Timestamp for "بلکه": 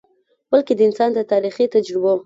0.51-0.71